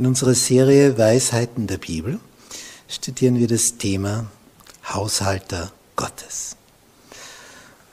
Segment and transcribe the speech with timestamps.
[0.00, 2.20] In unserer Serie Weisheiten der Bibel
[2.88, 4.24] studieren wir das Thema
[4.88, 6.56] Haushalter Gottes.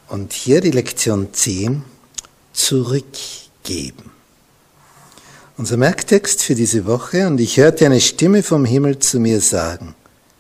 [0.08, 1.84] Und hier die Lektion 10,
[2.54, 4.10] zurückgeben.
[5.58, 9.94] Unser Merktext für diese Woche, und ich hörte eine Stimme vom Himmel zu mir sagen,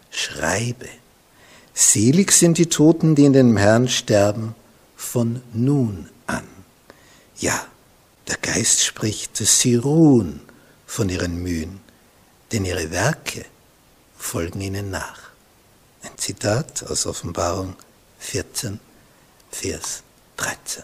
[0.09, 0.87] schreibe,
[1.73, 4.55] selig sind die Toten, die in dem Herrn sterben,
[4.95, 6.47] von nun an.
[7.39, 7.67] Ja,
[8.29, 10.46] der Geist spricht, dass sie ruhen
[10.87, 11.81] von ihren Mühen,
[12.51, 13.45] denn ihre Werke
[14.17, 15.19] folgen ihnen nach.
[16.01, 17.75] Ein Zitat aus Offenbarung
[18.19, 18.79] 14,
[19.51, 20.01] Vers
[20.37, 20.83] 13.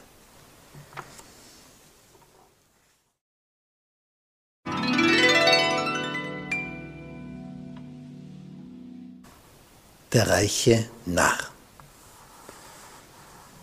[10.11, 11.39] Der reiche Narr.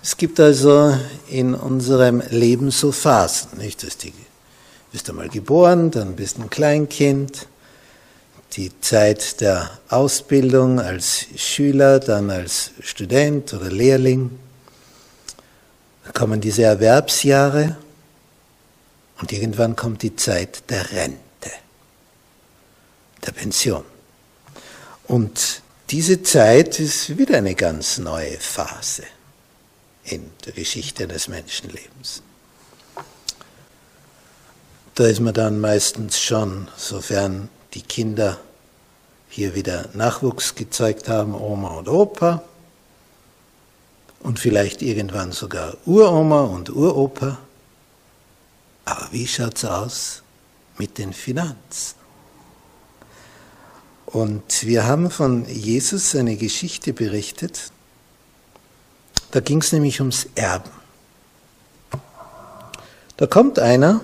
[0.02, 3.84] Es gibt also in unserem Leben so Phasen, nicht?
[3.84, 4.12] Das die
[4.92, 7.46] bist einmal geboren, dann bist du ein Kleinkind,
[8.52, 14.38] die Zeit der Ausbildung als Schüler, dann als Student oder Lehrling.
[16.04, 17.76] Dann kommen diese Erwerbsjahre
[19.20, 21.50] und irgendwann kommt die Zeit der Rente,
[23.24, 23.84] der Pension.
[25.06, 29.04] Und diese Zeit ist wieder eine ganz neue Phase
[30.04, 32.22] in der Geschichte des Menschenlebens.
[35.00, 38.38] Da ist man dann meistens schon, sofern die Kinder
[39.30, 42.42] hier wieder Nachwuchs gezeigt haben, Oma und Opa
[44.18, 47.38] und vielleicht irgendwann sogar Uroma und Uropa.
[48.84, 50.22] Aber wie schaut es aus
[50.76, 51.94] mit den Finanzen?
[54.04, 57.72] Und wir haben von Jesus eine Geschichte berichtet.
[59.30, 60.70] Da ging es nämlich ums Erben.
[63.16, 64.02] Da kommt einer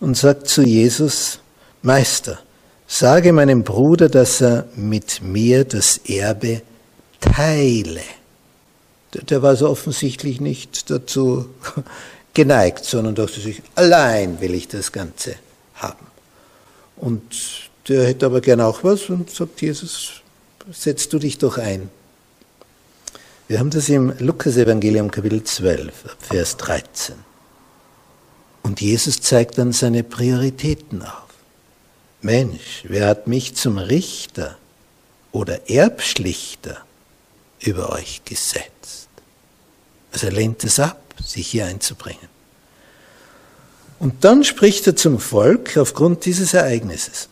[0.00, 1.40] und sagt zu Jesus,
[1.82, 2.38] Meister,
[2.86, 6.62] sage meinem Bruder, dass er mit mir das Erbe
[7.20, 8.02] teile.
[9.12, 11.46] Der war so offensichtlich nicht dazu
[12.34, 15.36] geneigt, sondern dachte sich, allein will ich das Ganze
[15.74, 16.06] haben.
[16.96, 17.22] Und
[17.88, 20.22] der hätte aber gern auch was und sagt Jesus,
[20.70, 21.88] setz du dich doch ein.
[23.48, 27.25] Wir haben das im Lukas-Evangelium Kapitel 12, Vers 13.
[28.66, 31.28] Und Jesus zeigt dann seine Prioritäten auf.
[32.20, 34.58] Mensch, wer hat mich zum Richter
[35.30, 36.78] oder Erbschlichter
[37.60, 39.06] über euch gesetzt?
[40.10, 42.28] Also er lehnt es ab, sich hier einzubringen.
[44.00, 47.28] Und dann spricht er zum Volk aufgrund dieses Ereignisses.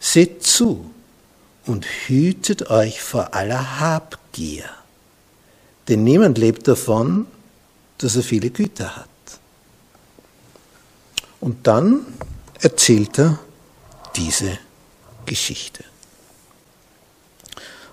[0.00, 0.90] Seht zu
[1.64, 4.64] und hütet euch vor aller Habgier,
[5.86, 7.28] denn niemand lebt davon,
[7.98, 9.08] dass er viele Güter hat.
[11.40, 12.06] Und dann
[12.60, 13.38] erzählt er
[14.16, 14.58] diese
[15.26, 15.84] Geschichte.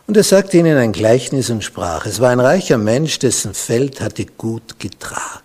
[0.05, 4.01] Und er sagte ihnen ein Gleichnis und sprach, es war ein reicher Mensch, dessen Feld
[4.01, 5.43] hatte gut getragen.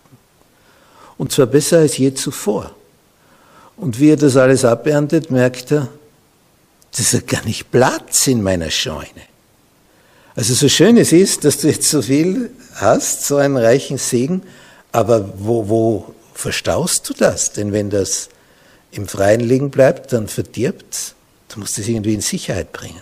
[1.16, 2.74] Und zwar besser als je zuvor.
[3.76, 5.88] Und wie er das alles aberntet, merkt er,
[6.96, 9.28] das hat gar nicht Platz in meiner Scheune.
[10.34, 14.42] Also so schön es ist, dass du jetzt so viel hast, so einen reichen Segen,
[14.92, 17.52] aber wo, wo verstaust du das?
[17.52, 18.28] Denn wenn das
[18.90, 21.14] im Freien liegen bleibt, dann verdirbt
[21.48, 23.00] Du musst es irgendwie in Sicherheit bringen.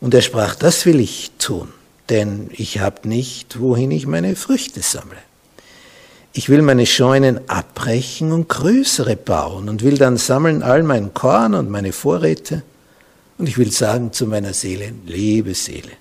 [0.00, 1.68] Und er sprach, das will ich tun,
[2.10, 5.16] denn ich habe nicht, wohin ich meine Früchte sammle.
[6.34, 11.54] Ich will meine Scheunen abbrechen und größere bauen und will dann sammeln all mein Korn
[11.54, 12.62] und meine Vorräte.
[13.38, 15.92] Und ich will sagen zu meiner Seele, liebe Seele,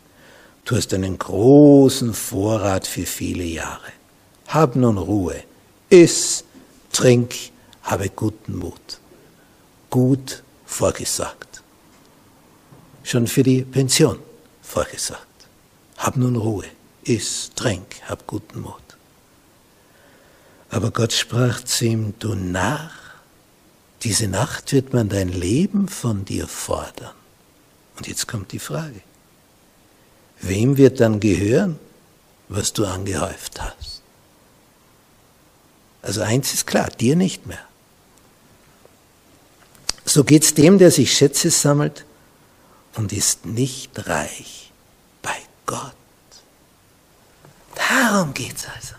[0.66, 3.92] du hast einen großen Vorrat für viele Jahre.
[4.48, 5.36] Hab nun Ruhe,
[5.94, 6.44] iss,
[6.92, 7.36] trink,
[7.84, 9.00] habe guten Mut.
[9.92, 11.62] Gut vorgesorgt.
[13.04, 14.18] Schon für die Pension
[14.64, 15.28] vorgesorgt.
[15.98, 16.66] Hab nun Ruhe,
[17.04, 18.82] iss, trink, hab guten Mut.
[20.72, 22.90] Aber Gott sprach zu ihm, du Narr,
[24.02, 27.14] diese Nacht wird man dein Leben von dir fordern.
[27.98, 29.02] Und jetzt kommt die Frage,
[30.42, 31.78] wem wird dann gehören,
[32.50, 34.03] was du angehäuft hast?
[36.04, 37.66] Also eins ist klar, dir nicht mehr.
[40.06, 42.06] So geht's dem, der sich Schätze sammelt
[42.96, 44.72] und ist nicht reich
[45.22, 45.36] bei
[45.66, 45.96] Gott.
[47.76, 48.96] Darum geht's also.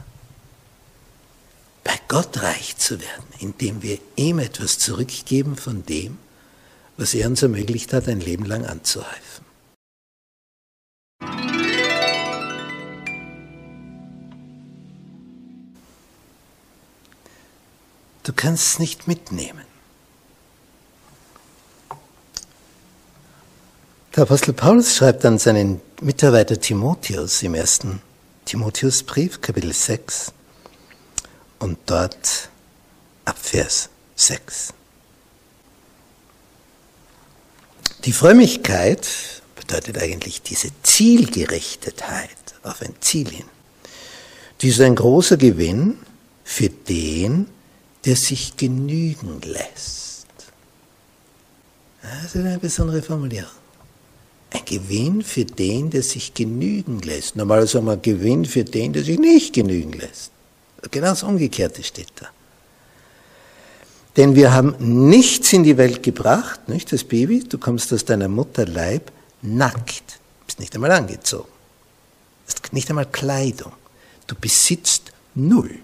[1.84, 6.16] Bei Gott reich zu werden, indem wir ihm etwas zurückgeben von dem,
[6.96, 9.43] was er uns ermöglicht hat, ein Leben lang anzuhäufen.
[18.24, 19.64] Du kannst es nicht mitnehmen.
[24.16, 28.00] Der Apostel Paulus schreibt an seinen Mitarbeiter Timotheus im ersten
[28.46, 30.32] Timotheusbrief, Kapitel 6,
[31.58, 32.48] und dort
[33.26, 34.72] ab Vers 6.
[38.04, 39.06] Die Frömmigkeit
[39.54, 42.30] bedeutet eigentlich diese Zielgerichtetheit
[42.62, 43.46] auf ein Ziel hin.
[44.62, 45.98] Die ist ein großer Gewinn
[46.42, 47.48] für den,
[48.04, 50.26] der sich genügen lässt.
[52.02, 53.50] Das ist eine besondere Formulierung.
[54.50, 57.34] Ein Gewinn für den, der sich genügen lässt.
[57.34, 60.30] Normalerweise sagen wir Gewinn für den, der sich nicht genügen lässt.
[60.90, 62.28] Genau das Umgekehrte steht da.
[64.16, 64.76] Denn wir haben
[65.08, 69.10] nichts in die Welt gebracht, nicht das Baby, du kommst aus deiner Mutter Leib
[69.42, 71.48] nackt, bist nicht einmal angezogen,
[72.46, 73.72] hast nicht einmal Kleidung,
[74.26, 75.80] du besitzt null.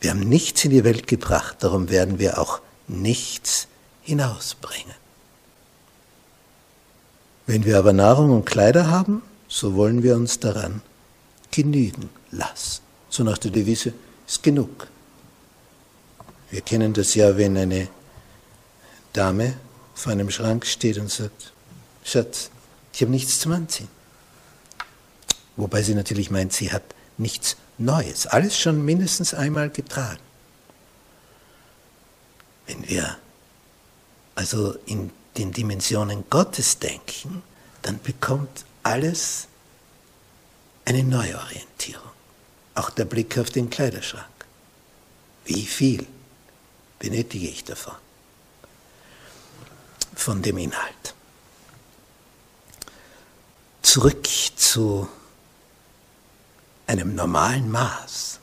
[0.00, 3.68] Wir haben nichts in die Welt gebracht, darum werden wir auch nichts
[4.02, 4.94] hinausbringen.
[7.46, 10.82] Wenn wir aber Nahrung und Kleider haben, so wollen wir uns daran
[11.50, 12.82] genügen lassen.
[13.08, 13.94] So nach der Devise,
[14.26, 14.88] ist genug.
[16.50, 17.88] Wir kennen das ja, wenn eine
[19.12, 19.54] Dame
[19.94, 21.52] vor einem Schrank steht und sagt,
[22.04, 22.50] Schatz,
[22.92, 23.88] ich habe nichts zum Anziehen.
[25.56, 26.82] Wobei sie natürlich meint, sie hat
[27.16, 30.20] nichts Neues, alles schon mindestens einmal getragen.
[32.66, 33.16] Wenn wir
[34.34, 37.42] also in den Dimensionen Gottes denken,
[37.82, 39.48] dann bekommt alles
[40.84, 42.10] eine Neuorientierung.
[42.74, 44.26] Auch der Blick auf den Kleiderschrank.
[45.44, 46.06] Wie viel
[46.98, 47.94] benötige ich davon?
[50.14, 51.14] Von dem Inhalt.
[53.82, 54.26] Zurück
[54.56, 55.08] zu
[56.86, 58.40] einem normalen Maß.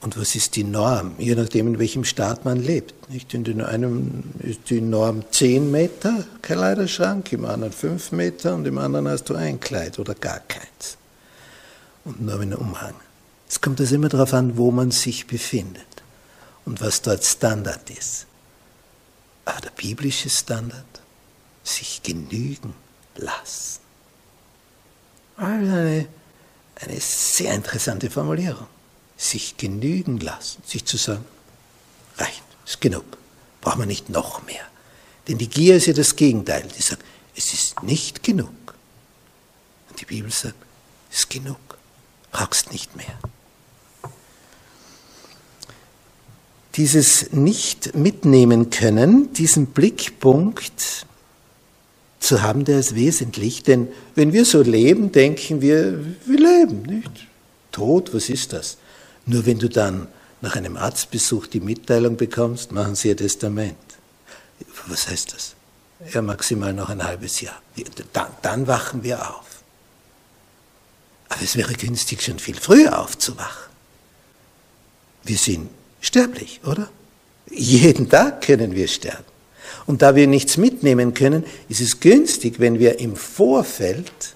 [0.00, 1.14] Und was ist die Norm?
[1.18, 3.10] Je nachdem, in welchem Staat man lebt.
[3.10, 3.32] Nicht?
[3.32, 9.08] In einem ist die Norm 10 Meter Kleiderschrank, im anderen 5 Meter und im anderen
[9.08, 10.98] hast du ein Kleid oder gar keins.
[12.04, 12.94] Und nur einen Umhang.
[13.48, 15.86] Es kommt also immer darauf an, wo man sich befindet
[16.66, 18.26] und was dort Standard ist.
[19.46, 20.84] Aber der biblische Standard,
[21.62, 22.74] sich genügen
[23.16, 23.80] lassen.
[25.36, 26.06] Eine,
[26.76, 28.66] eine sehr interessante Formulierung.
[29.16, 31.24] Sich genügen lassen, sich zu sagen,
[32.16, 33.04] reicht, ist genug,
[33.60, 34.64] braucht man nicht noch mehr.
[35.28, 36.68] Denn die Gier ist ja das Gegenteil.
[36.76, 37.04] Die sagt,
[37.36, 38.50] es ist nicht genug.
[39.88, 40.56] Und die Bibel sagt,
[41.10, 41.58] es ist genug,
[42.32, 43.18] brauchst nicht mehr.
[46.76, 51.06] dieses nicht mitnehmen können, diesen Blickpunkt
[52.24, 53.62] zu haben, der ist wesentlich.
[53.62, 57.10] Denn wenn wir so leben, denken wir, wir leben, nicht?
[57.72, 58.78] Tod, was ist das?
[59.26, 60.08] Nur wenn du dann
[60.40, 63.76] nach einem Arztbesuch die Mitteilung bekommst, machen Sie Ihr Testament.
[64.86, 65.54] Was heißt das?
[66.12, 67.60] Ja, maximal noch ein halbes Jahr.
[68.12, 69.62] Dann, dann wachen wir auf.
[71.30, 73.72] Aber es wäre günstig, schon viel früher aufzuwachen.
[75.24, 76.90] Wir sind sterblich, oder?
[77.50, 79.33] Jeden Tag können wir sterben.
[79.86, 84.34] Und da wir nichts mitnehmen können, ist es günstig, wenn wir im Vorfeld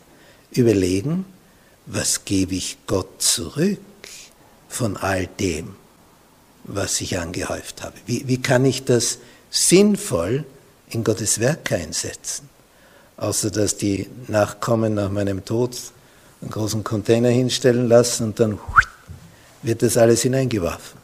[0.50, 1.24] überlegen,
[1.86, 3.78] was gebe ich Gott zurück
[4.68, 5.74] von all dem,
[6.64, 7.94] was ich angehäuft habe.
[8.04, 9.18] Wie, wie kann ich das
[9.50, 10.44] sinnvoll
[10.90, 12.48] in Gottes Werk einsetzen?
[13.16, 15.76] Außer dass die Nachkommen nach meinem Tod
[16.42, 18.58] einen großen Container hinstellen lassen und dann
[19.62, 20.98] wird das alles hineingeworfen.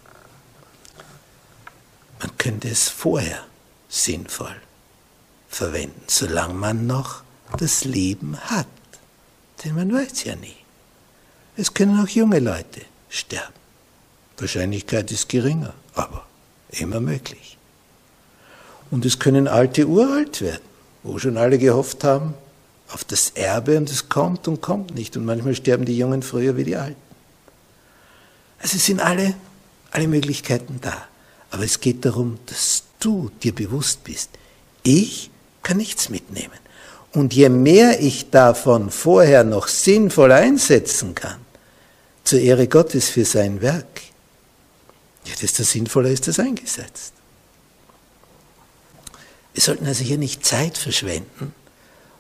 [2.21, 3.45] Man könnte es vorher
[3.95, 4.57] sinnvoll
[5.49, 7.23] verwenden, solange man noch
[7.59, 8.67] das Leben hat.
[9.65, 10.57] Denn man weiß ja nie.
[11.57, 13.55] Es können auch junge Leute sterben.
[14.37, 16.27] Wahrscheinlichkeit ist geringer, aber
[16.71, 17.57] immer möglich.
[18.91, 20.65] Und es können alte uralt werden,
[21.05, 22.35] wo schon alle gehofft haben
[22.89, 25.17] auf das Erbe und es kommt und kommt nicht.
[25.17, 27.01] Und manchmal sterben die Jungen früher wie die Alten.
[28.59, 29.35] Also es sind alle,
[29.93, 31.07] alle Möglichkeiten da.
[31.55, 34.31] Aber es geht darum, dass du dir bewusst bist,
[34.83, 35.31] ich
[35.63, 36.59] kann nichts mitnehmen.
[37.13, 41.39] Und je mehr ich davon vorher noch sinnvoll einsetzen kann,
[42.25, 44.03] zur Ehre Gottes für sein Werk,
[45.27, 47.13] ja, desto sinnvoller ist das eingesetzt.
[49.53, 51.55] Wir sollten also hier nicht Zeit verschwenden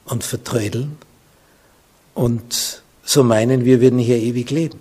[0.04, 0.96] und vertrödeln
[2.14, 4.78] und so meinen, wir würden hier ewig leben.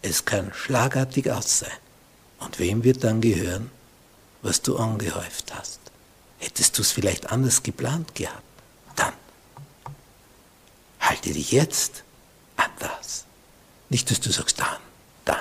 [0.00, 1.70] Es kann schlagartig aus sein.
[2.38, 3.70] Und wem wird dann gehören,
[4.42, 5.80] was du angehäuft hast?
[6.38, 8.42] Hättest du es vielleicht anders geplant gehabt?
[8.96, 9.12] Dann
[11.00, 12.02] halte dich jetzt
[12.56, 13.24] an das.
[13.88, 14.78] Nicht, dass du sagst, dann,
[15.24, 15.38] dann.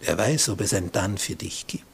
[0.00, 1.84] Wer weiß, ob es ein dann für dich gibt.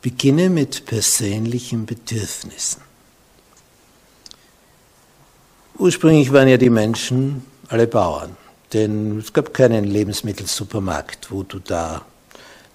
[0.00, 2.80] Beginne mit persönlichen Bedürfnissen.
[5.78, 8.36] Ursprünglich waren ja die Menschen alle Bauern,
[8.72, 12.04] denn es gab keinen Lebensmittelsupermarkt, wo du da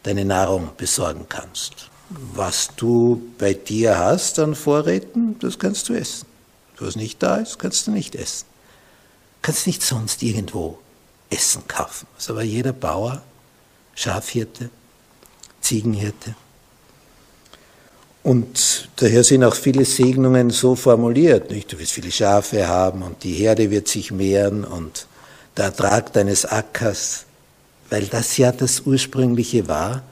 [0.04, 1.90] deine Nahrung besorgen kannst.
[2.10, 6.26] Was du bei dir hast an Vorräten, das kannst du essen.
[6.78, 8.46] Was nicht da ist, kannst du nicht essen.
[9.42, 10.80] Kannst nicht sonst irgendwo
[11.30, 12.08] Essen kaufen.
[12.16, 13.22] Das war jeder Bauer,
[13.96, 14.70] Schafhirte,
[15.62, 16.36] Ziegenhirte.
[18.24, 21.50] Und daher sind auch viele Segnungen so formuliert.
[21.50, 21.72] Nicht?
[21.72, 25.08] Du wirst viele Schafe haben und die Herde wird sich mehren und
[25.58, 27.26] der Ertrag deines Ackers,
[27.90, 30.04] weil das ja das Ursprüngliche war.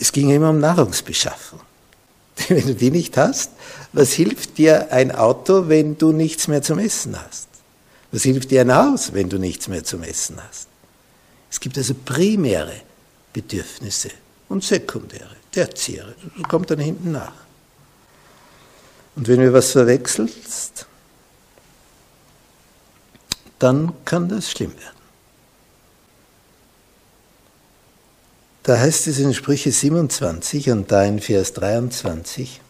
[0.00, 1.60] Es ging immer um Nahrungsbeschaffung.
[2.48, 3.50] Wenn du die nicht hast,
[3.92, 7.48] was hilft dir ein Auto, wenn du nichts mehr zum Essen hast?
[8.12, 10.68] Was hilft dir ein Haus, wenn du nichts mehr zum Essen hast?
[11.50, 12.74] Es gibt also primäre
[13.32, 14.10] Bedürfnisse
[14.48, 16.14] und sekundäre tertiäre.
[16.36, 17.32] Das kommt dann hinten nach.
[19.16, 20.86] Und wenn du was verwechselst,
[23.58, 24.98] dann kann das schlimm werden.
[28.62, 32.60] Da heißt es in Sprüche 27 und da in Vers 23,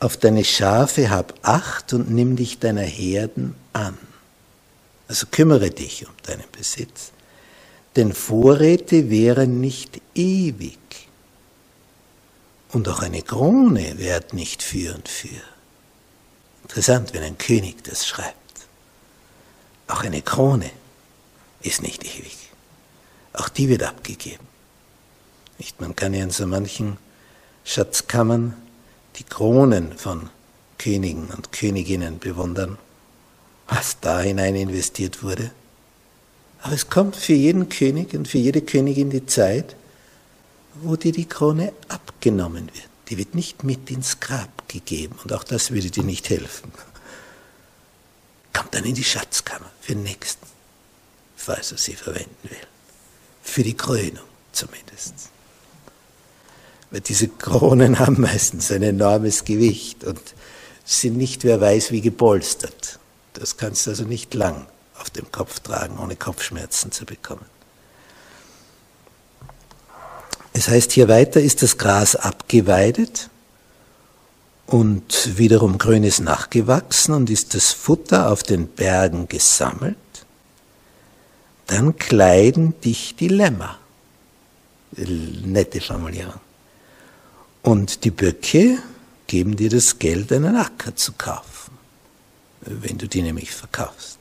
[0.00, 3.96] auf deine Schafe hab Acht und nimm dich deiner Herden an.
[5.06, 7.12] Also kümmere dich um deinen Besitz.
[7.96, 10.78] Denn Vorräte wären nicht ewig.
[12.72, 15.28] Und auch eine Krone währt nicht für und für.
[16.64, 18.34] Interessant, wenn ein König das schreibt.
[19.86, 20.70] Auch eine Krone
[21.60, 22.36] ist nicht ewig.
[23.32, 24.46] Auch die wird abgegeben.
[25.58, 25.80] Nicht?
[25.80, 26.96] Man kann ja in so manchen
[27.64, 28.54] Schatzkammern
[29.16, 30.30] die Kronen von
[30.78, 32.78] Königen und Königinnen bewundern,
[33.68, 35.50] was da hinein investiert wurde.
[36.64, 39.76] Aber es kommt für jeden König und für jede Königin die Zeit,
[40.76, 42.88] wo dir die Krone abgenommen wird.
[43.10, 46.72] Die wird nicht mit ins Grab gegeben und auch das würde dir nicht helfen.
[48.54, 50.46] Kommt dann in die Schatzkammer für den Nächsten,
[51.36, 52.66] falls er sie verwenden will.
[53.42, 55.12] Für die Krönung zumindest.
[56.90, 60.22] Weil diese Kronen haben meistens ein enormes Gewicht und
[60.82, 62.98] sind nicht wer weiß wie gepolstert.
[63.34, 64.66] Das kannst du also nicht lang
[64.98, 67.46] auf dem Kopf tragen, ohne Kopfschmerzen zu bekommen.
[70.52, 73.28] Es heißt hier weiter, ist das Gras abgeweidet
[74.66, 79.96] und wiederum grün ist nachgewachsen und ist das Futter auf den Bergen gesammelt,
[81.66, 83.78] dann kleiden dich die Lämmer.
[84.92, 86.40] Nette Formulierung.
[87.62, 88.78] Und die Böcke
[89.26, 91.72] geben dir das Geld, einen Acker zu kaufen,
[92.60, 94.13] wenn du die nämlich verkaufst.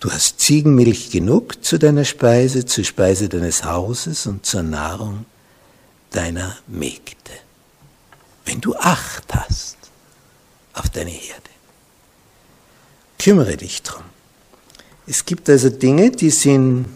[0.00, 5.24] Du hast Ziegenmilch genug zu deiner Speise, zur Speise deines Hauses und zur Nahrung
[6.10, 7.14] deiner Mägde.
[8.44, 9.76] Wenn du Acht hast
[10.74, 11.42] auf deine Herde,
[13.18, 14.04] kümmere dich drum.
[15.06, 16.86] Es gibt also Dinge, die sind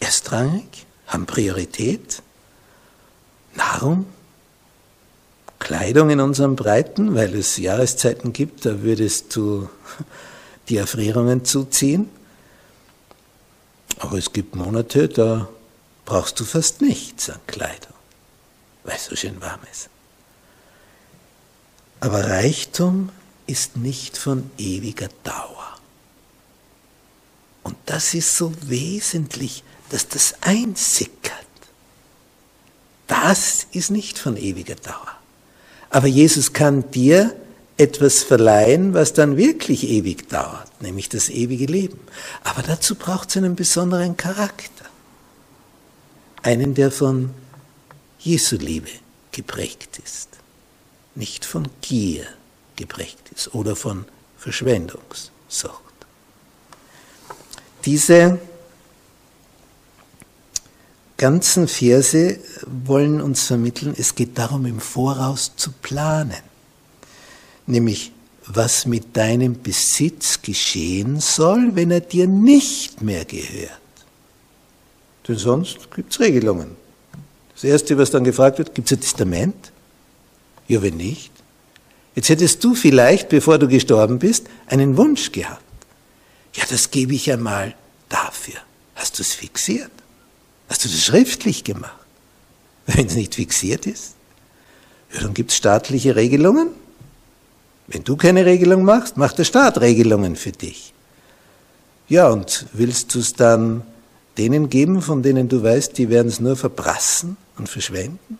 [0.00, 2.22] erstrangig, haben Priorität.
[3.54, 4.06] Nahrung,
[5.58, 9.68] Kleidung in unserem Breiten, weil es Jahreszeiten gibt, da würdest du
[10.68, 12.08] die Erfrierungen zuziehen.
[13.98, 15.48] Aber es gibt Monate, da
[16.04, 17.94] brauchst du fast nichts an Kleidung,
[18.84, 19.88] weil es so schön warm ist.
[22.00, 23.10] Aber Reichtum
[23.46, 25.78] ist nicht von ewiger Dauer.
[27.62, 31.32] Und das ist so wesentlich, dass das einsickert.
[33.06, 35.16] Das ist nicht von ewiger Dauer.
[35.90, 37.34] Aber Jesus kann dir
[37.78, 42.00] etwas verleihen, was dann wirklich ewig dauert, nämlich das ewige Leben.
[42.42, 44.86] Aber dazu braucht es einen besonderen Charakter.
[46.42, 47.30] Einen, der von
[48.18, 48.88] Jesu Liebe
[49.32, 50.28] geprägt ist,
[51.14, 52.24] nicht von Gier
[52.76, 54.04] geprägt ist oder von
[54.38, 55.82] Verschwendungssucht.
[57.84, 58.38] Diese
[61.16, 62.38] ganzen Verse
[62.84, 66.55] wollen uns vermitteln, es geht darum, im Voraus zu planen
[67.66, 68.12] nämlich
[68.46, 73.80] was mit deinem Besitz geschehen soll, wenn er dir nicht mehr gehört.
[75.26, 76.76] Denn sonst gibt es Regelungen.
[77.54, 79.72] Das Erste, was dann gefragt wird, gibt es ein Testament?
[80.68, 81.32] Ja, wenn nicht.
[82.14, 85.62] Jetzt hättest du vielleicht, bevor du gestorben bist, einen Wunsch gehabt.
[86.54, 87.74] Ja, das gebe ich einmal
[88.08, 88.54] dafür.
[88.94, 89.90] Hast du es fixiert?
[90.68, 91.92] Hast du das schriftlich gemacht?
[92.86, 94.14] Wenn es nicht fixiert ist,
[95.12, 96.68] ja, dann gibt es staatliche Regelungen
[97.86, 100.92] wenn du keine Regelung machst, macht der Staat Regelungen für dich.
[102.08, 103.82] Ja, und willst du es dann
[104.38, 108.38] denen geben, von denen du weißt, die werden es nur verbrassen und verschwenden?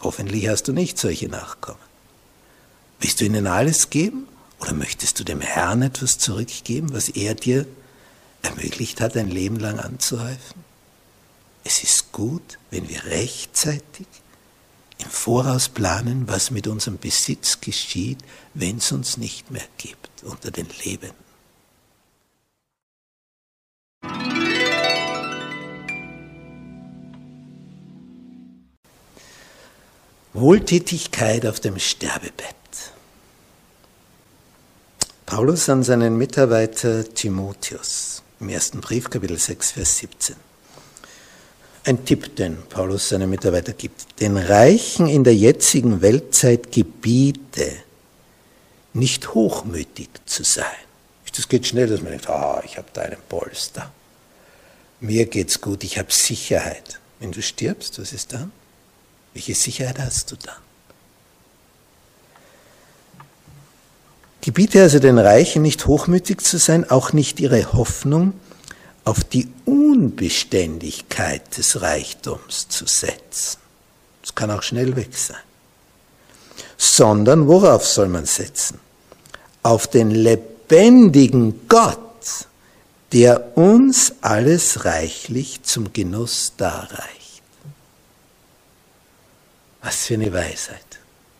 [0.00, 1.78] Hoffentlich hast du nicht solche Nachkommen.
[3.00, 4.26] Willst du ihnen alles geben
[4.60, 7.66] oder möchtest du dem Herrn etwas zurückgeben, was er dir
[8.42, 10.64] ermöglicht hat, ein Leben lang anzuhäufen?
[11.64, 14.06] Es ist gut, wenn wir rechtzeitig
[15.06, 18.18] Voraus planen, was mit unserem Besitz geschieht,
[18.54, 21.26] wenn es uns nicht mehr gibt unter den Lebenden.
[30.32, 32.54] Wohltätigkeit auf dem Sterbebett.
[35.24, 40.45] Paulus an seinen Mitarbeiter Timotheus im ersten Brief, Kapitel 6, Vers 17
[41.86, 44.20] ein Tipp, den Paulus seinen Mitarbeiter gibt.
[44.20, 47.72] Den Reichen in der jetzigen Weltzeit gebiete,
[48.92, 50.64] nicht hochmütig zu sein.
[51.36, 53.92] Das geht schnell, dass man denkt, ah, ich habe da einen Polster.
[55.00, 56.98] Mir geht's gut, ich habe Sicherheit.
[57.20, 58.50] Wenn du stirbst, was ist dann?
[59.34, 60.56] Welche Sicherheit hast du dann?
[64.40, 68.32] Gebiete also den Reichen nicht hochmütig zu sein, auch nicht ihre Hoffnung
[69.04, 69.48] auf die
[69.90, 73.58] Unbeständigkeit des Reichtums zu setzen.
[74.22, 75.36] Das kann auch schnell weg sein.
[76.76, 78.80] Sondern worauf soll man setzen?
[79.62, 81.98] Auf den lebendigen Gott,
[83.12, 87.42] der uns alles reichlich zum Genuss darreicht.
[89.82, 90.98] Was für eine Weisheit,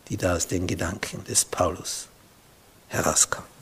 [0.09, 2.07] die da aus den Gedanken des Paulus
[2.87, 3.56] herauskommt.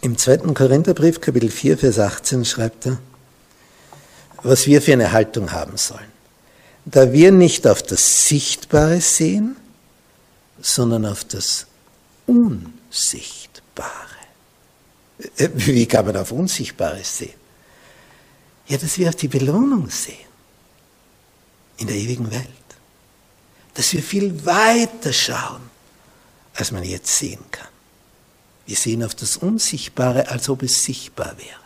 [0.00, 2.98] Im zweiten Korintherbrief, Kapitel 4, Vers 18 schreibt er,
[4.44, 6.12] was wir für eine Haltung haben sollen.
[6.84, 9.56] Da wir nicht auf das Sichtbare sehen,
[10.60, 11.66] sondern auf das
[12.26, 13.88] Unsichtbare.
[15.36, 17.34] Äh, wie kann man auf Unsichtbares sehen?
[18.68, 20.28] Ja, dass wir auf die Belohnung sehen
[21.78, 22.46] in der ewigen Welt.
[23.74, 25.62] Dass wir viel weiter schauen,
[26.54, 27.68] als man jetzt sehen kann.
[28.68, 31.58] Wir sehen auf das Unsichtbare, als ob es sichtbar wäre.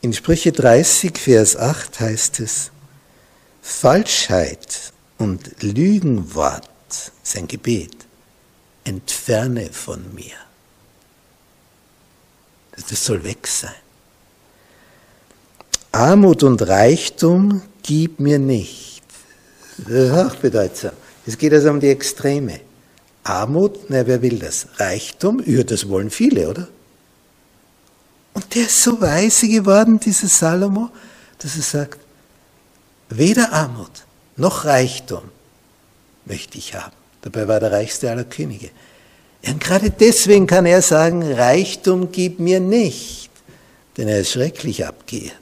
[0.00, 2.72] In Sprüche 30, Vers 8 heißt es,
[3.62, 6.68] Falschheit und Lügenwort,
[7.22, 7.94] sein Gebet,
[8.82, 10.34] entferne von mir.
[12.72, 13.70] Das soll weg sein.
[15.92, 19.04] Armut und Reichtum gib mir nicht.
[19.78, 20.94] Das ist auch bedeutsam.
[21.24, 22.71] Es geht also um die Extreme.
[23.24, 24.66] Armut, na, wer will das?
[24.76, 26.68] Reichtum, ja, das wollen viele, oder?
[28.34, 30.90] Und der ist so weise geworden, dieser Salomo,
[31.38, 31.98] dass er sagt,
[33.10, 33.90] weder Armut
[34.36, 35.22] noch Reichtum
[36.24, 36.94] möchte ich haben.
[37.20, 38.70] Dabei war der reichste aller Könige.
[39.46, 43.30] und gerade deswegen kann er sagen, Reichtum gib mir nicht,
[43.96, 45.36] denn er ist schrecklich abgeehrt.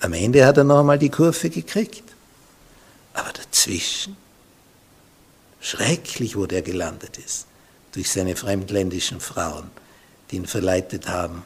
[0.00, 2.04] Am Ende hat er noch einmal die Kurve gekriegt.
[3.14, 4.16] Aber dazwischen,
[5.66, 7.48] Schrecklich, wo der gelandet ist,
[7.90, 9.68] durch seine fremdländischen Frauen,
[10.30, 11.42] die ihn verleitet haben,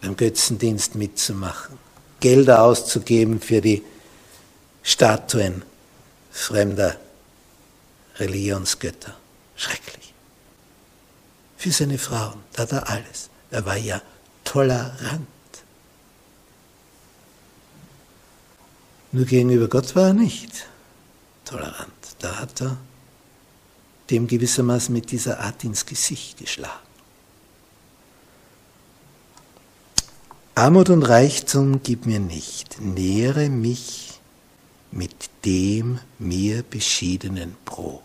[0.00, 1.76] beim Götzendienst mitzumachen,
[2.20, 3.82] Gelder auszugeben für die
[4.84, 5.62] Statuen
[6.30, 7.00] fremder
[8.18, 9.16] Religionsgötter.
[9.56, 10.14] Schrecklich.
[11.56, 13.28] Für seine Frauen, hat er alles.
[13.50, 14.00] Er war ja
[14.44, 15.26] tolerant.
[19.10, 20.68] Nur gegenüber Gott war er nicht
[21.44, 21.90] tolerant.
[22.20, 22.76] Da hat er
[24.10, 26.88] dem gewissermaßen mit dieser Art ins Gesicht geschlagen.
[30.54, 34.20] Armut und Reichtum gib mir nicht, nähere mich
[34.90, 38.02] mit dem mir beschiedenen Brot.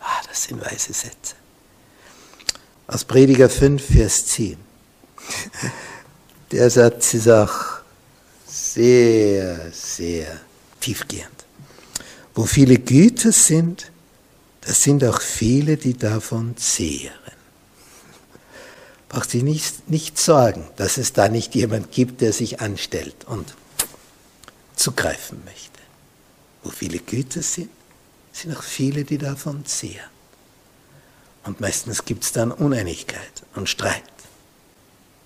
[0.00, 1.34] Ah, das sind weise Sätze.
[2.88, 4.58] Aus Prediger 5, Vers 10.
[6.52, 7.54] Der Satz ist auch
[8.46, 10.40] sehr, sehr
[10.80, 11.46] tiefgehend.
[12.34, 13.90] Wo viele Güter sind,
[14.66, 17.14] da sind auch viele, die davon zehren.
[19.08, 23.54] Braucht sich nicht, nicht sorgen, dass es da nicht jemand gibt, der sich anstellt und
[24.74, 25.78] zugreifen möchte.
[26.64, 27.70] Wo viele Güter sind,
[28.32, 30.10] sind auch viele, die davon zehren.
[31.44, 34.02] Und meistens gibt es dann Uneinigkeit und Streit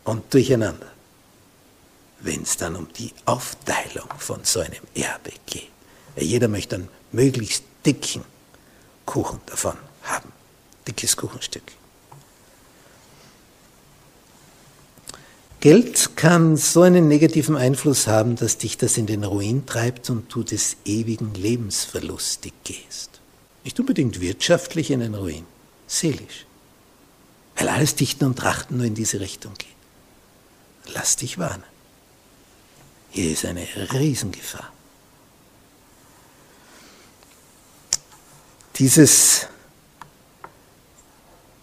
[0.05, 0.93] und Durcheinander,
[2.21, 5.71] wenn es dann um die Aufteilung von so einem Erbe geht.
[6.17, 8.23] Jeder möchte einen möglichst dicken
[9.11, 10.31] Kuchen davon haben,
[10.87, 11.65] dickes Kuchenstück.
[15.59, 20.33] Geld kann so einen negativen Einfluss haben, dass dich das in den Ruin treibt und
[20.33, 23.21] du des ewigen Lebensverlustig gehst.
[23.65, 25.45] Nicht unbedingt wirtschaftlich in den Ruin,
[25.89, 26.47] seelisch.
[27.57, 30.95] Weil alles Dichten und Trachten nur in diese Richtung geht.
[30.95, 31.65] Lass dich warnen.
[33.11, 34.73] Hier ist eine Riesengefahr.
[38.81, 39.47] Dieses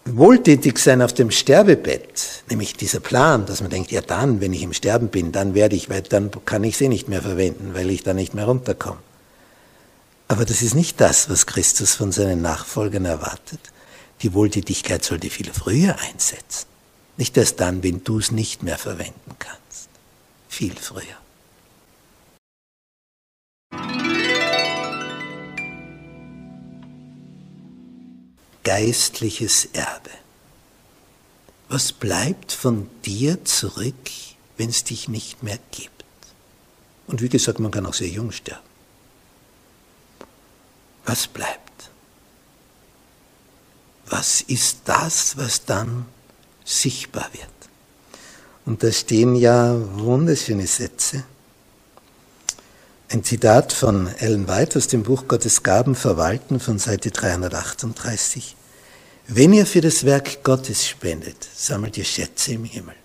[0.05, 4.71] Wohltätigsein auf dem Sterbebett, nämlich dieser Plan, dass man denkt, ja dann, wenn ich im
[4.71, 8.03] Sterben bin, dann werde ich, weil dann kann ich sie nicht mehr verwenden, weil ich
[8.03, 8.99] da nicht mehr runterkomme.
[10.27, 13.61] Aber das ist nicht das, was Christus von seinen Nachfolgern erwartet.
[14.21, 16.67] Die Wohltätigkeit sollte viel früher einsetzen.
[17.17, 19.89] Nicht erst dann, wenn du es nicht mehr verwenden kannst.
[20.49, 21.17] Viel früher.
[28.67, 30.11] Geistliches Erbe.
[31.69, 34.11] Was bleibt von dir zurück,
[34.57, 36.03] wenn es dich nicht mehr gibt?
[37.07, 38.61] Und wie gesagt, man kann auch sehr jung sterben.
[41.05, 41.67] Was bleibt?
[44.09, 46.05] was ist das, was dann
[46.63, 47.47] sichtbar wird?
[48.65, 51.23] Und da stehen ja wunderschöne Sätze.
[53.09, 58.55] Ein Zitat von Ellen White aus dem Buch Gottes Gaben verwalten von Seite 338.
[59.27, 62.95] Wenn ihr für das Werk Gottes spendet, sammelt ihr Schätze im Himmel.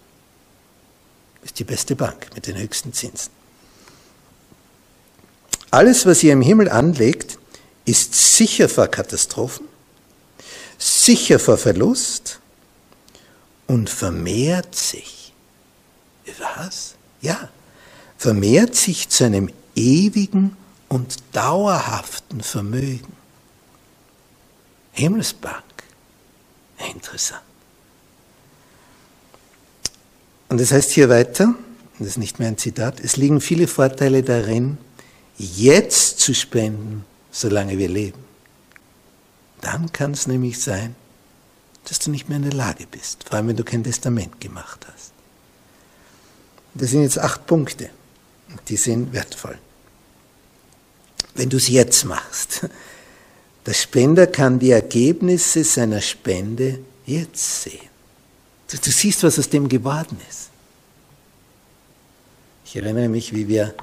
[1.40, 3.32] Das ist die beste Bank mit den höchsten Zinsen.
[5.70, 7.38] Alles, was ihr im Himmel anlegt,
[7.84, 9.66] ist sicher vor Katastrophen
[10.82, 12.40] sicher vor Verlust
[13.66, 15.32] und vermehrt sich.
[16.38, 16.94] Was?
[17.20, 17.48] Ja,
[18.18, 20.56] vermehrt sich zu einem ewigen
[20.88, 23.12] und dauerhaften Vermögen.
[24.92, 25.64] Himmelsbank.
[26.94, 27.42] Interessant.
[30.48, 31.54] Und das heißt hier weiter,
[31.98, 34.76] das ist nicht mehr ein Zitat, es liegen viele Vorteile darin,
[35.38, 38.22] jetzt zu spenden, solange wir leben.
[39.62, 40.94] Dann kann es nämlich sein,
[41.84, 44.86] dass du nicht mehr in der Lage bist, vor allem wenn du kein Testament gemacht
[44.92, 45.12] hast.
[46.74, 47.90] Das sind jetzt acht Punkte,
[48.68, 49.58] die sind wertvoll.
[51.34, 52.68] Wenn du es jetzt machst,
[53.66, 57.88] der Spender kann die Ergebnisse seiner Spende jetzt sehen.
[58.70, 60.50] Du, du siehst, was aus dem geworden ist.
[62.64, 63.74] Ich erinnere mich, wie wir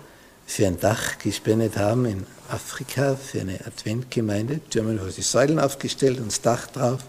[0.45, 4.61] für ein Dach gespendet haben in Afrika für eine Adventgemeinde.
[4.73, 7.01] Die haben die Säulen aufgestellt und das Dach drauf.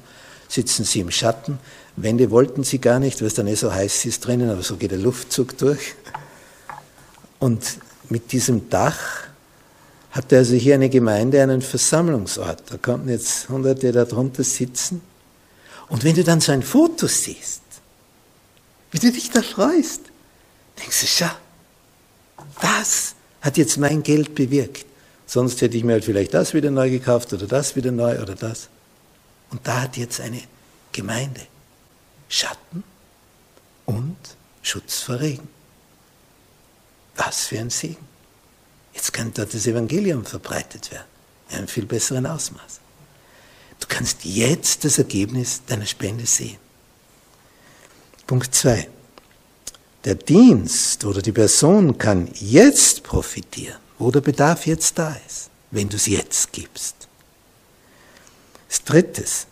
[0.49, 1.59] Sitzen sie im Schatten.
[1.97, 4.77] Wände wollten sie gar nicht, weil es dann eh so heiß ist drinnen, aber so
[4.77, 5.95] geht der Luftzug durch.
[7.41, 9.25] Und mit diesem Dach
[10.13, 12.63] hatte also hier eine Gemeinde einen Versammlungsort.
[12.71, 15.01] Da konnten jetzt Hunderte da drunter sitzen.
[15.89, 17.63] Und wenn du dann so ein Foto siehst,
[18.93, 20.03] wie du dich da freust,
[20.79, 21.31] denkst du, schau,
[22.61, 24.87] das hat jetzt mein Geld bewirkt.
[25.27, 28.35] Sonst hätte ich mir halt vielleicht das wieder neu gekauft oder das wieder neu oder
[28.35, 28.69] das.
[29.51, 30.43] Und da hat jetzt eine
[30.93, 31.43] Gemeinde
[32.29, 32.85] Schatten
[33.87, 34.17] und
[34.63, 35.49] Schutz vor Regen.
[37.23, 38.09] Was für ein Segen.
[38.95, 41.05] Jetzt kann dort das Evangelium verbreitet werden,
[41.51, 42.81] in einem viel besseren Ausmaß.
[43.79, 46.57] Du kannst jetzt das Ergebnis deiner Spende sehen.
[48.27, 48.89] Punkt 2.
[50.07, 55.91] Der Dienst oder die Person kann jetzt profitieren, wo der Bedarf jetzt da ist, wenn
[55.91, 57.07] du es jetzt gibst.
[58.67, 59.47] Das Drittes.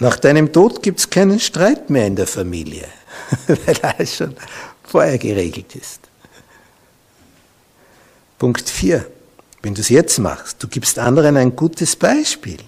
[0.00, 2.88] Nach deinem Tod gibt es keinen Streit mehr in der Familie,
[3.46, 4.36] weil alles schon
[4.84, 6.05] vorher geregelt ist.
[8.38, 9.06] Punkt 4.
[9.62, 12.58] Wenn du es jetzt machst, du gibst anderen ein gutes Beispiel,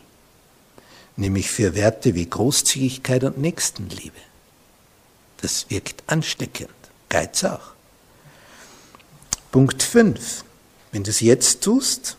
[1.17, 4.17] nämlich für Werte wie Großzügigkeit und Nächstenliebe.
[5.41, 6.71] Das wirkt ansteckend.
[7.09, 7.73] Geiz auch.
[9.53, 10.45] Punkt 5.
[10.91, 12.17] Wenn du es jetzt tust,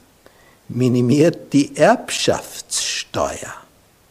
[0.68, 3.54] minimiert die Erbschaftssteuer.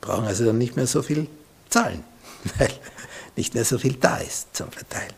[0.00, 1.28] Brauchen also dann nicht mehr so viel
[1.70, 2.04] zahlen,
[2.58, 2.70] weil
[3.36, 5.14] nicht mehr so viel da ist zum Verteilen.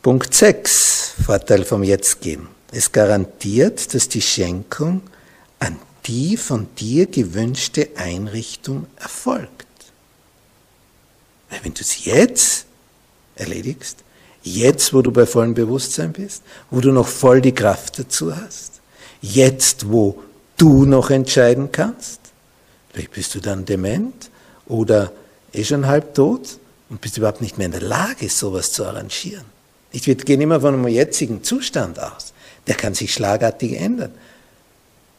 [0.00, 2.48] Punkt 6, Vorteil vom Jetzt geben.
[2.70, 5.02] Es garantiert, dass die Schenkung
[5.58, 9.66] an die von dir gewünschte Einrichtung erfolgt.
[11.62, 12.66] Wenn du es jetzt
[13.34, 13.98] erledigst,
[14.44, 18.80] jetzt, wo du bei vollem Bewusstsein bist, wo du noch voll die Kraft dazu hast,
[19.20, 20.22] jetzt, wo
[20.56, 22.20] du noch entscheiden kannst,
[22.92, 24.30] vielleicht bist du dann dement
[24.66, 25.10] oder
[25.52, 26.58] eh schon halb tot
[26.88, 29.57] und bist überhaupt nicht mehr in der Lage, sowas zu arrangieren.
[29.92, 32.32] Ich wir gehen immer von einem jetzigen Zustand aus.
[32.66, 34.12] Der kann sich schlagartig ändern.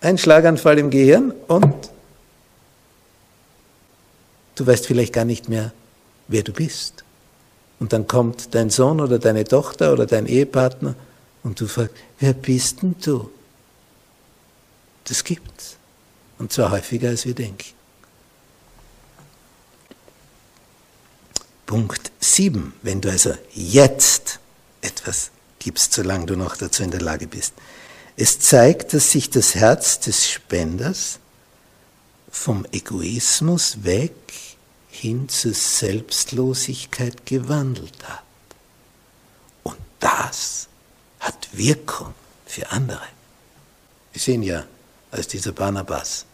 [0.01, 1.89] Ein Schlaganfall im Gehirn und
[4.55, 5.73] du weißt vielleicht gar nicht mehr,
[6.27, 7.03] wer du bist.
[7.79, 10.95] Und dann kommt dein Sohn oder deine Tochter oder dein Ehepartner
[11.43, 13.29] und du fragst, wer bist denn du?
[15.05, 15.77] Das gibt's.
[16.37, 17.73] Und zwar häufiger, als wir denken.
[21.65, 22.73] Punkt 7.
[22.81, 24.39] Wenn du also jetzt
[24.81, 27.53] etwas gibst, solange du noch dazu in der Lage bist.
[28.15, 31.19] Es zeigt, dass sich das Herz des Spenders
[32.29, 34.13] vom Egoismus weg
[34.89, 38.23] hin zur Selbstlosigkeit gewandelt hat.
[39.63, 40.67] Und das
[41.19, 42.13] hat Wirkung
[42.45, 43.07] für andere.
[44.11, 44.65] Wir sehen ja,
[45.11, 46.25] als dieser Barnabas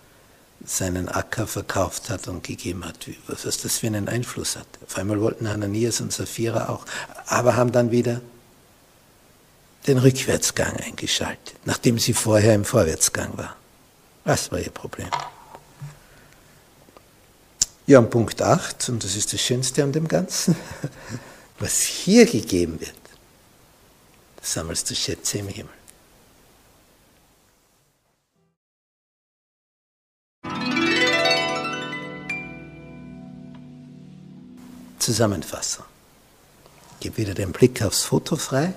[0.64, 4.68] seinen Acker verkauft hat und gegeben hat, was das für einen Einfluss hat.
[4.86, 6.86] Auf einmal wollten Hananias und Sapphira auch,
[7.28, 8.22] aber haben dann wieder
[9.88, 13.56] den Rückwärtsgang eingeschaltet, nachdem sie vorher im Vorwärtsgang war.
[14.24, 15.10] Was war ihr Problem?
[17.88, 20.56] Ja, und Punkt 8, und das ist das Schönste an dem Ganzen,
[21.60, 22.96] was hier gegeben wird,
[24.42, 25.72] sammelst du Schätze im Himmel.
[34.98, 35.86] Zusammenfassung.
[37.00, 38.74] Gib wieder den Blick aufs Foto frei.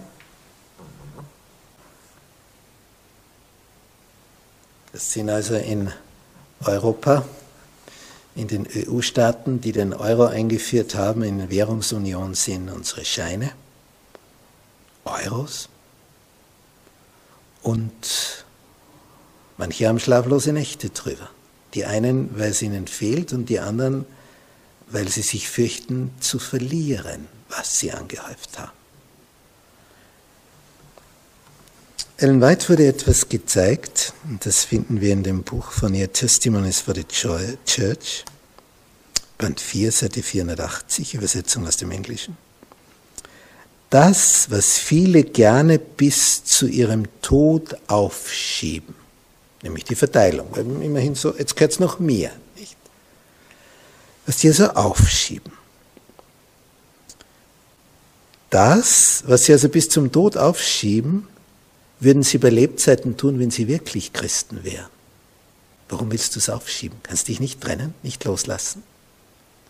[4.93, 5.93] Das sind also in
[6.61, 7.25] Europa,
[8.35, 13.53] in den EU-Staaten, die den Euro eingeführt haben, in der Währungsunion sind unsere Scheine,
[15.05, 15.69] Euros.
[17.63, 18.45] Und
[19.57, 21.29] manche haben schlaflose Nächte drüber.
[21.75, 24.07] Die einen, weil es ihnen fehlt, und die anderen,
[24.87, 28.78] weil sie sich fürchten zu verlieren, was sie angehäuft haben.
[32.21, 36.81] Ellen White wurde etwas gezeigt, und das finden wir in dem Buch von ihr Testimonies
[36.81, 38.25] for the Church,
[39.39, 42.37] Band 4, Seite 480, Übersetzung aus dem Englischen.
[43.91, 48.97] Das, was viele gerne bis zu ihrem Tod aufschieben,
[49.63, 52.77] nämlich die Verteilung, immerhin so, jetzt gehört es noch mehr, nicht?
[54.27, 55.53] Was die also aufschieben.
[58.51, 61.29] Das, was sie also bis zum Tod aufschieben,
[62.01, 64.89] würden sie bei Lebzeiten tun, wenn sie wirklich Christen wären.
[65.89, 66.99] Warum willst du es aufschieben?
[67.03, 68.83] Kannst dich nicht trennen, nicht loslassen?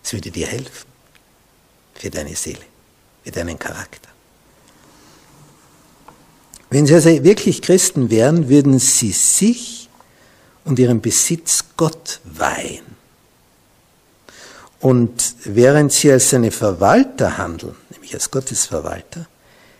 [0.02, 0.88] Es würde dir helfen
[1.94, 2.64] für deine Seele,
[3.24, 4.08] für deinen Charakter.
[6.70, 9.88] Wenn sie also wirklich Christen wären, würden sie sich
[10.64, 12.84] und ihren Besitz Gott weihen.
[14.80, 19.26] Und während sie als seine Verwalter handeln, nämlich als Gottesverwalter,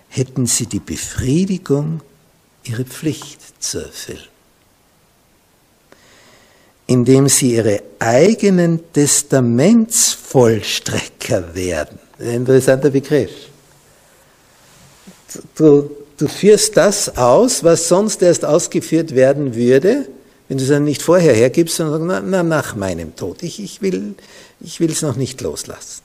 [0.09, 2.01] hätten sie die Befriedigung
[2.69, 4.29] ihre Pflicht zu erfüllen,
[6.87, 11.99] indem sie ihre eigenen Testamentsvollstrecker werden.
[12.19, 13.31] Interessanter Begriff.
[15.57, 20.07] Du, du führst das aus, was sonst erst ausgeführt werden würde,
[20.49, 23.43] wenn du es dann nicht vorher hergibst, sondern na, na nach meinem Tod.
[23.43, 24.15] Ich, ich will
[24.61, 26.03] es noch nicht loslassen.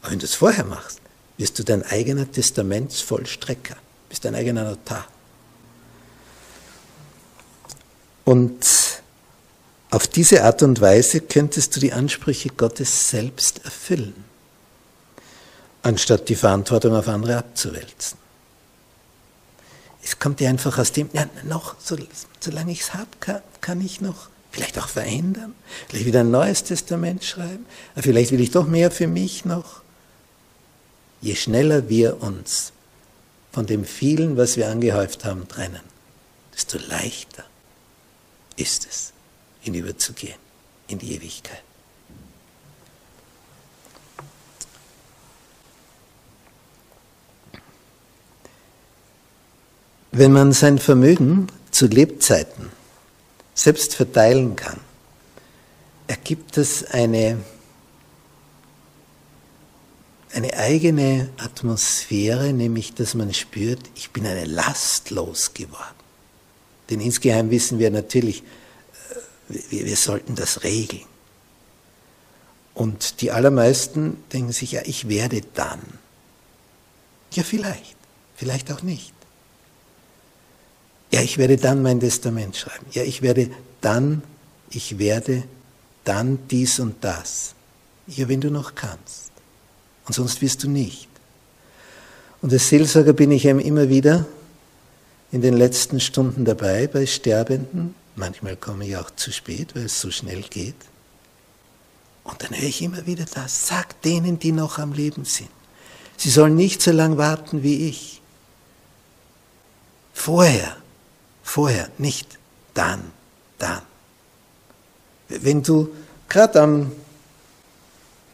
[0.00, 1.00] Aber wenn du es vorher machst,
[1.36, 3.76] wirst du dein eigener Testamentsvollstrecker,
[4.08, 5.06] bist dein eigener Notar.
[8.24, 8.64] Und
[9.90, 14.24] auf diese Art und Weise könntest du die Ansprüche Gottes selbst erfüllen,
[15.82, 18.18] anstatt die Verantwortung auf andere abzuwälzen.
[20.02, 21.96] Es kommt dir einfach aus dem, ja, noch, so,
[22.40, 25.54] solange ich es habe, kann, kann ich noch vielleicht auch verändern,
[25.88, 27.64] vielleicht wieder ein neues Testament schreiben,
[27.96, 29.82] vielleicht will ich doch mehr für mich noch.
[31.20, 32.72] Je schneller wir uns
[33.52, 35.80] von dem vielen, was wir angehäuft haben, trennen,
[36.52, 37.44] desto leichter
[38.56, 39.12] ist es,
[39.60, 40.38] hinüberzugehen
[40.88, 41.62] in die Ewigkeit.
[50.12, 52.70] Wenn man sein Vermögen zu Lebzeiten
[53.52, 54.78] selbst verteilen kann,
[56.06, 57.42] ergibt es eine,
[60.32, 65.93] eine eigene Atmosphäre, nämlich dass man spürt, ich bin eine Last losgeworden.
[66.90, 71.04] Denn insgeheim wissen wir natürlich, äh, wir, wir sollten das regeln.
[72.74, 75.80] Und die allermeisten denken sich, ja, ich werde dann.
[77.32, 77.96] Ja, vielleicht,
[78.36, 79.12] vielleicht auch nicht.
[81.12, 82.86] Ja, ich werde dann mein Testament schreiben.
[82.90, 84.22] Ja, ich werde dann,
[84.70, 85.44] ich werde
[86.02, 87.54] dann dies und das.
[88.08, 89.30] Ja, wenn du noch kannst.
[90.06, 91.08] Und sonst wirst du nicht.
[92.42, 94.26] Und als Seelsorger bin ich eben immer wieder
[95.34, 97.96] in den letzten Stunden dabei bei Sterbenden.
[98.14, 100.76] Manchmal komme ich auch zu spät, weil es so schnell geht.
[102.22, 105.50] Und dann höre ich immer wieder das, sag denen, die noch am Leben sind.
[106.16, 108.22] Sie sollen nicht so lange warten wie ich.
[110.12, 110.76] Vorher,
[111.42, 112.38] vorher, nicht
[112.72, 113.02] dann,
[113.58, 113.82] dann.
[115.28, 115.88] Wenn du
[116.28, 116.92] gerade am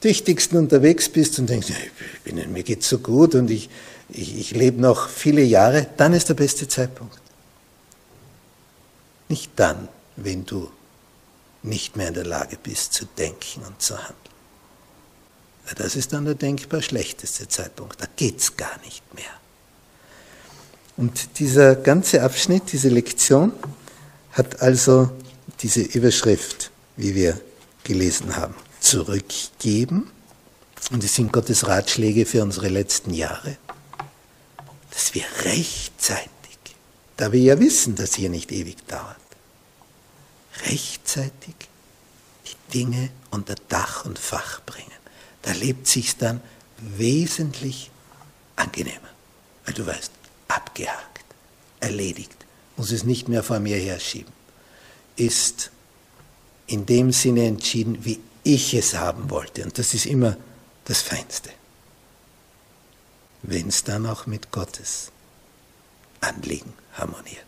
[0.02, 3.70] tüchtigsten unterwegs bist und denkst, ich bin, mir geht's so gut und ich,
[4.12, 7.18] ich, ich lebe noch viele Jahre, dann ist der beste Zeitpunkt.
[9.28, 10.70] Nicht dann, wenn du
[11.62, 14.16] nicht mehr in der Lage bist zu denken und zu handeln.
[15.76, 18.00] Das ist dann der denkbar schlechteste Zeitpunkt.
[18.00, 19.24] Da geht's gar nicht mehr.
[20.96, 23.52] Und dieser ganze Abschnitt, diese Lektion,
[24.32, 25.10] hat also
[25.60, 27.40] diese Überschrift, wie wir
[27.84, 30.10] gelesen haben, zurückgeben.
[30.90, 33.56] Und es sind Gottes Ratschläge für unsere letzten Jahre,
[34.90, 36.30] dass wir rechtzeitig,
[37.16, 39.16] da wir ja wissen, dass hier nicht ewig dauert,
[40.66, 41.54] rechtzeitig
[42.46, 44.90] die Dinge unter Dach und Fach bringen.
[45.42, 46.40] Da lebt sich dann
[46.78, 47.90] wesentlich
[48.56, 49.08] angenehmer,
[49.64, 50.10] weil du weißt,
[50.48, 51.24] abgehakt,
[51.80, 54.32] erledigt, muss es nicht mehr vor mir herschieben,
[55.16, 55.70] ist
[56.66, 59.64] in dem Sinne entschieden, wie ich es haben wollte.
[59.64, 60.36] Und das ist immer
[60.84, 61.50] das Feinste
[63.42, 65.10] wenn es dann auch mit Gottes
[66.20, 67.46] Anliegen harmoniert.